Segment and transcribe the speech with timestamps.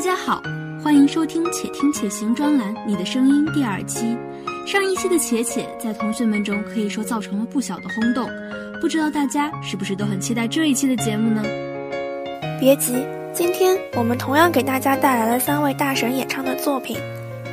[0.00, 0.42] 大家好，
[0.82, 4.16] 欢迎收听《且听且行》专栏《你的声音》第二期。
[4.66, 8.26] 上一期的“且且”在同学们中可以说造成了不小的轰动，
[8.80, 11.42] 不知道大家是不是都很期待这一期的节目呢？
[12.58, 12.94] 别急，
[13.34, 16.96] 今天我们同样给大家带来了三位大神演唱的作品。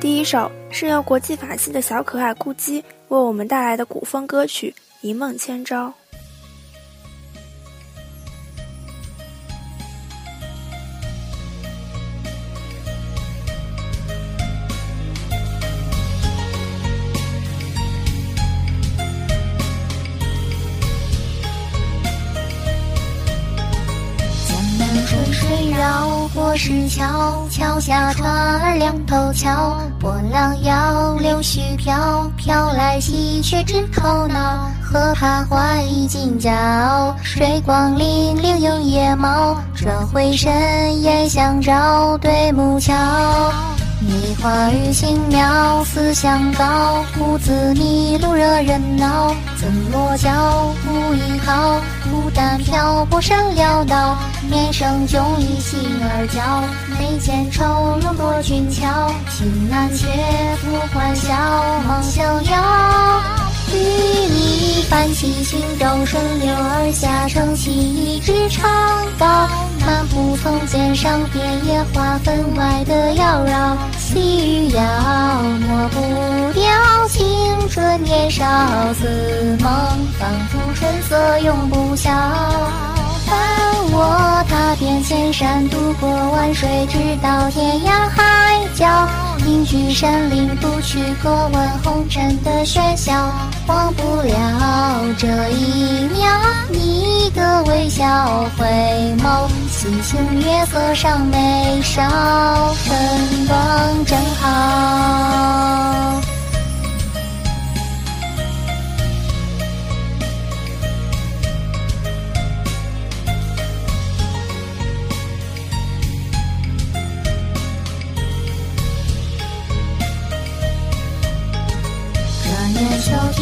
[0.00, 5.86] 第一首是由国际法系的小可爱咕叽为我们带来的古风歌曲《一梦千朝》。
[26.56, 28.30] 石桥，桥下船
[28.60, 29.78] 儿两头翘。
[29.98, 34.70] 波浪摇，柳絮飘，飘来喜鹊枝头闹。
[34.82, 36.50] 河畔花已尽娇，
[37.22, 39.56] 水光粼粼映野猫。
[39.74, 42.94] 转回身，烟相照，对木桥。
[44.00, 49.34] 梨花雨轻妙，思乡高，故自迷路惹人恼。
[49.56, 51.80] 怎落脚，无依靠，
[52.12, 54.18] 孤单漂泊山潦倒。
[54.50, 56.62] 面生迥异心儿娇，
[56.98, 57.64] 眉间愁
[58.02, 58.84] 容多俊俏。
[59.30, 60.06] 情难却
[60.56, 61.32] 复欢笑，
[61.88, 63.22] 梦逍遥。
[63.72, 68.70] 与你泛起轻舟，顺流而下，撑起一支长
[69.18, 69.48] 篙。
[69.80, 73.74] 漫步从肩上，遍野花分外的妖娆。
[73.98, 74.82] 细雨遥，
[75.66, 78.44] 抹不掉青春年少。
[78.92, 79.70] 似梦，
[80.18, 82.10] 仿佛春色永不消。
[83.26, 83.38] 伴
[83.90, 89.08] 我踏遍千山，渡过万水，直到天涯海角。
[89.46, 93.12] 隐居山林，不去过问红尘的喧嚣。
[93.66, 94.34] 忘不了
[95.16, 96.30] 这一秒，
[96.68, 98.66] 你的微笑，回
[99.22, 102.02] 眸，星星月色上眉梢，
[102.84, 106.20] 春光正好。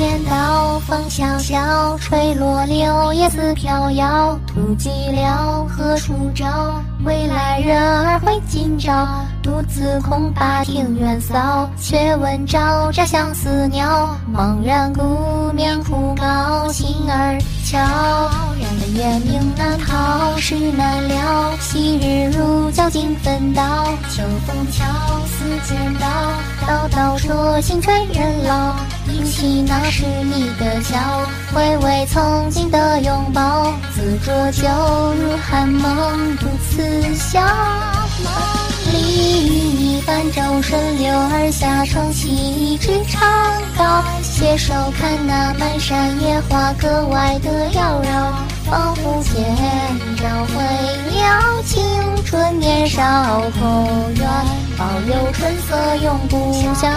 [0.00, 4.34] 天道风萧萧，吹落柳叶似飘摇。
[4.46, 9.06] 徒寂寥，何处找未来人儿回今朝？
[9.42, 14.16] 独自空把庭院扫，却闻朝喳相思鸟。
[14.34, 17.78] 茫然孤面苦高，心儿悄。
[18.58, 21.52] 人烟明难逃，事难了。
[21.60, 23.62] 昔日如胶尽分道，
[24.08, 24.82] 秋风悄，
[25.26, 26.06] 似剪刀。
[26.66, 28.74] 刀刀说心催人老，
[29.12, 30.96] 忆起那时你的笑，
[31.52, 33.72] 回味曾经的拥抱。
[33.94, 34.68] 自浊酒
[35.14, 37.40] 入寒梦，独自笑。
[38.22, 38.32] 梦
[38.92, 43.22] 里与你泛舟顺流而下，撑起一支长
[43.76, 48.32] 篙，携手看那满山野花，格外的妖娆。
[48.70, 49.34] 仿佛千
[50.16, 50.62] 朝回
[51.10, 51.82] 了，青
[52.24, 54.28] 春年少后愿
[54.78, 56.88] 保留春色永不消。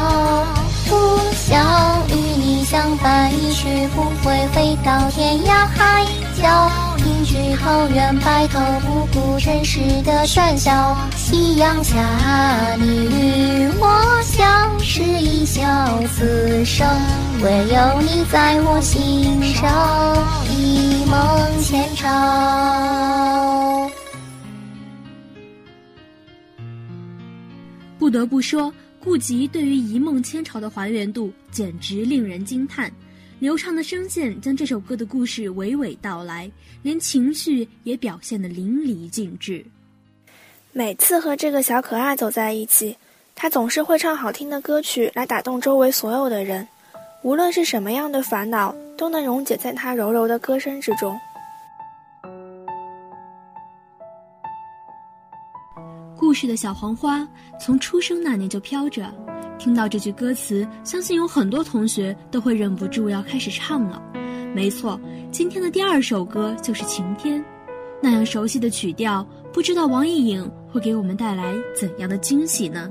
[1.53, 6.03] 想与你相伴，一去不回，飞到天涯海
[6.41, 6.71] 角。
[6.97, 10.97] 隐居桃源，白头不顾尘世的喧嚣。
[11.15, 11.95] 夕阳下，
[12.79, 15.61] 你与我相视一笑，
[16.15, 16.87] 此生
[17.43, 20.17] 唯有你在我心上。
[20.49, 22.09] 一梦千朝。
[27.99, 32.89] 不得不说，顾及对于《一梦千朝》的还原度简直令人惊叹。
[33.39, 36.49] 流畅的声线将这首歌的故事娓娓道来，
[36.81, 39.65] 连情绪也表现得淋漓尽致。
[40.71, 42.95] 每次和这个小可爱走在一起，
[43.35, 46.65] 他总是会唱好听的歌曲来打动周围所有的人，
[47.23, 51.19] 无论是什么样的烦恼，都能溶解在他柔柔的歌声之中。
[56.33, 57.27] 故事的小黄花
[57.59, 59.05] 从出生那年就飘着。
[59.59, 64.01] 听到这句歌词，相信有很多同学都会忍不住要开始唱了。
[64.51, 64.99] 没错，
[65.29, 67.39] 今天的第二首歌就是《晴天》，
[68.01, 72.89] 那样熟悉的曲调，不知道王艺颖会给我们带来怎样的惊喜呢？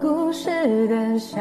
[0.00, 0.48] 故事
[0.88, 1.38] 的小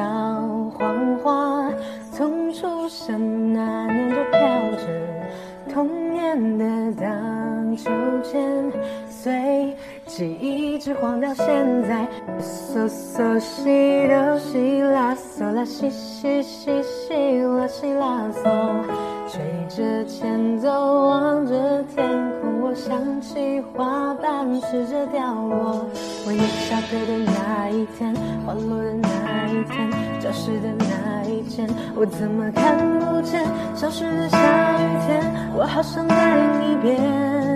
[0.77, 1.71] 黄花，
[2.11, 4.39] 从出生那年就飘
[4.75, 7.89] 着，童年的荡秋
[8.29, 8.69] 千，
[9.09, 9.73] 随。
[10.07, 11.45] 记忆一直晃到现
[11.83, 12.07] 在，
[12.39, 18.83] 嗦嗦西哆西拉嗦拉西西西西拉西拉嗦，
[19.29, 22.07] 吹着前奏，望着天
[22.41, 25.85] 空，我想起花瓣试着掉落，
[26.25, 28.15] 我你下课的那一天，
[28.45, 33.43] 花落的那一天，教室的那一间，我怎么看不见？
[33.75, 36.15] 消失的下雨天，我好想再
[36.63, 37.46] 一遍。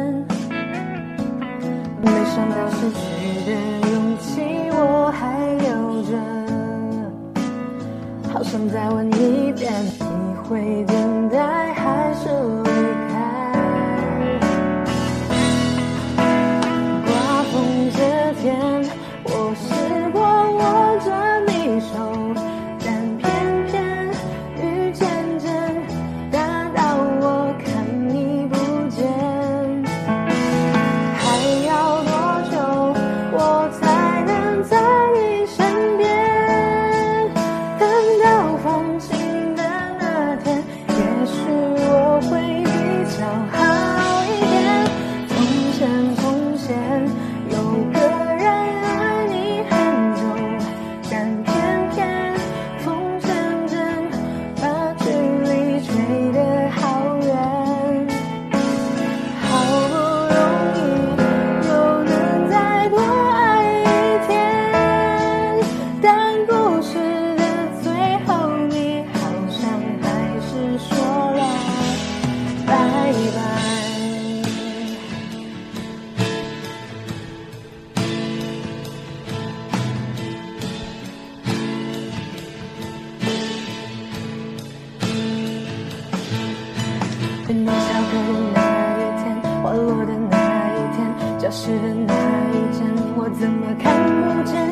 [2.01, 2.99] 没想到失去
[3.45, 3.49] 的
[3.91, 4.29] 勇气
[4.73, 5.19] 我还
[5.57, 5.67] 留
[6.03, 6.11] 着，
[8.31, 10.83] 好想再问一遍，你会
[91.51, 92.13] 天，教室的那
[92.53, 92.87] 一盏，
[93.17, 94.70] 我怎么看不见？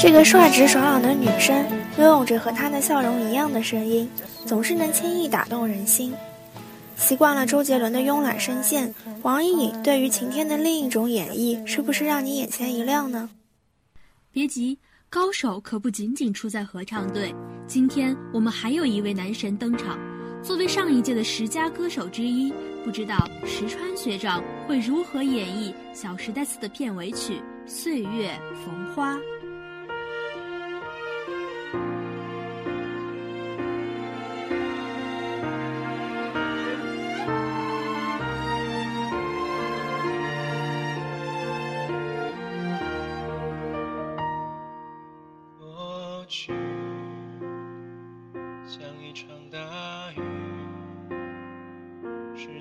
[0.00, 1.66] 这个率直爽朗的女生，
[1.98, 4.08] 拥有着和她的笑容一样的声音，
[4.46, 6.14] 总是能轻易打动人心。
[6.96, 13.28] 习惯了周杰伦的慵懒声线，王颖颖对于晴天的另一种演绎，是不是让你眼前一亮呢？
[14.30, 14.78] 别急，
[15.10, 17.34] 高手可不仅仅出在合唱队。
[17.66, 19.98] 今天我们还有一位男神登场，
[20.44, 22.52] 作为上一届的十佳歌手之一，
[22.84, 27.34] 不知道石川学长会如何演绎《小时代四》的片尾曲
[27.66, 28.30] 《岁月
[28.64, 29.16] 逢花》。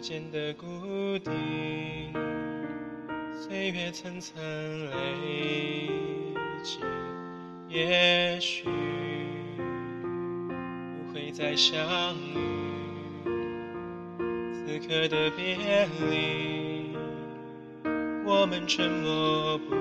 [0.08, 1.30] 间的谷底，
[3.38, 4.42] 岁月层层
[4.90, 5.90] 累
[6.64, 6.80] 积，
[7.68, 8.70] 也许
[10.96, 12.38] 不会再相遇。
[14.54, 15.58] 此刻的别
[16.10, 16.96] 离，
[18.26, 19.76] 我们沉默不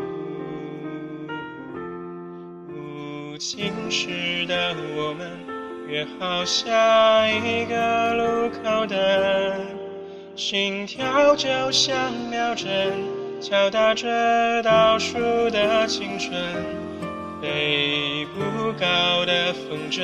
[2.74, 5.30] 无情时的我们，
[5.86, 9.85] 约好下一个路口等，
[10.36, 12.92] 心跳就像秒针，
[13.40, 16.30] 敲打着倒数的青春，
[17.40, 20.02] 飞不高的风筝，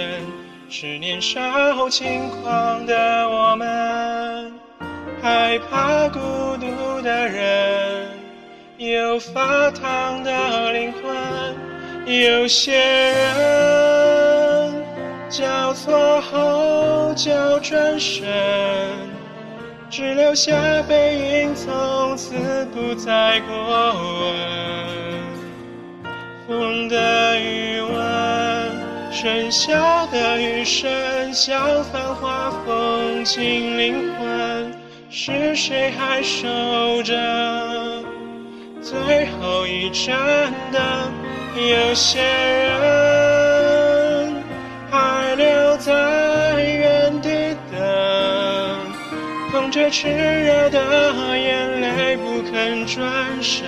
[0.71, 4.55] 是年少轻狂的我们，
[5.21, 6.19] 害怕孤
[6.57, 8.09] 独的人，
[8.79, 11.15] 有发烫的灵魂，
[12.07, 13.23] 有些人
[15.29, 19.12] 交错后就转身。
[19.93, 20.55] 只留下
[20.89, 22.33] 背影，从此
[22.73, 24.33] 不再过问。
[26.49, 30.91] 风的余温，剩下的余生，
[31.35, 34.73] 像繁华风景灵魂，
[35.11, 38.03] 是谁还守着
[38.81, 40.17] 最后一盏
[40.73, 40.81] 灯？
[41.55, 43.32] 有些人
[49.93, 53.63] 炽热的眼泪不肯转身，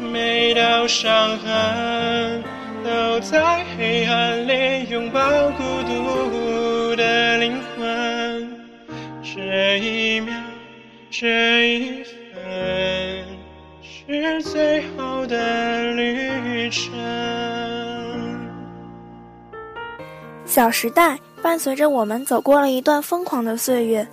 [0.00, 2.42] 每道伤痕
[2.82, 5.20] 都在黑暗里拥抱
[5.52, 8.50] 孤独的灵魂。
[9.22, 10.34] 这一秒，
[11.08, 13.24] 这一分，
[13.80, 16.92] 是最后的旅程。
[20.44, 21.16] 小时代。
[21.42, 24.06] 伴随着我们走过了一段疯狂的岁月，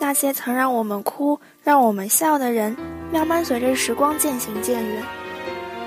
[0.00, 2.76] 那些曾让我们哭、让我们笑的人，
[3.12, 5.02] 慢慢随着时光渐行渐远，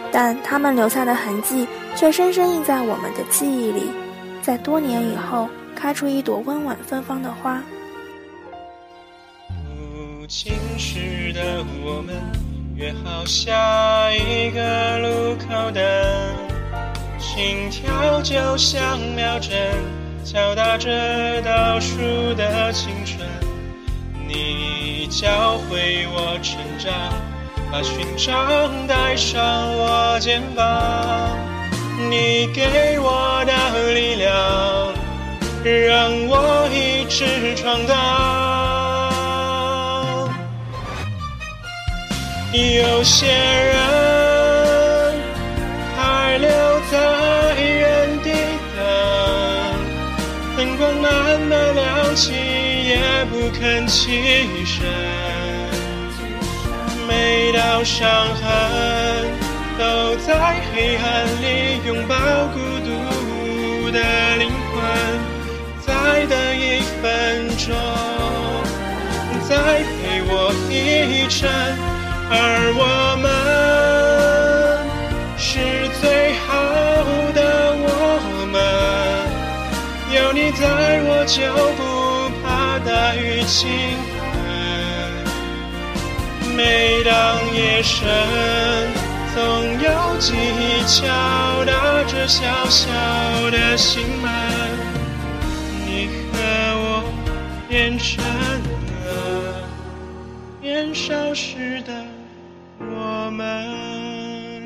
[0.10, 3.92] 但他们留下的痕迹却深深印在我们的记忆里，
[4.42, 7.62] 在多年以后开出一朵温婉芬芳的花。
[9.50, 12.16] 不经事的我们
[12.76, 15.84] 约好下一个路口等，
[17.20, 20.05] 心跳就像秒针。
[20.26, 20.90] 敲打着
[21.44, 23.20] 倒数的青春，
[24.28, 26.92] 你教会我成长，
[27.72, 29.40] 把勋章带上
[29.78, 30.66] 我肩膀。
[32.10, 33.54] 你给我的
[33.94, 34.92] 力量，
[35.64, 37.94] 让我一直闯荡。
[42.52, 44.15] 有些人
[50.58, 54.86] 灯光慢慢亮起，也不肯起身。
[57.08, 58.44] 每道伤痕
[59.78, 62.16] 都在黑暗里拥抱
[62.54, 64.00] 孤独的
[64.38, 64.76] 灵魂。
[65.86, 67.76] 再等一分钟，
[69.48, 71.50] 再陪我一程，
[72.32, 72.34] 而
[72.76, 72.82] 我
[73.22, 73.26] 们
[81.26, 81.42] 就
[81.76, 83.68] 不怕大雨倾
[84.20, 84.24] 盆。
[86.56, 87.12] 每当
[87.54, 88.08] 夜深，
[89.34, 89.42] 总
[89.82, 89.90] 有
[90.20, 91.04] 记忆敲
[91.66, 92.92] 打着小小
[93.50, 94.32] 的心门。
[95.88, 96.38] 你和
[96.78, 97.04] 我
[97.68, 98.24] 变成
[99.04, 99.68] 了
[100.62, 102.06] 年少时的
[102.80, 104.64] 我们。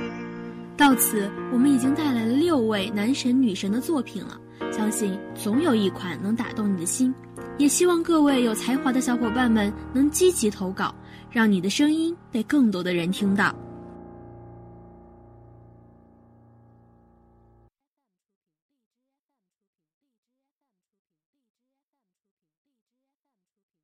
[0.76, 4.38] 到此，我们已经带来了六位男神女神的作品了。
[4.72, 7.14] 相信总有一款能打动你的心，
[7.58, 10.94] 也希望各位有才华的小伙伴们能积极投稿，
[11.32, 13.54] 让你的声音被更多的人听到。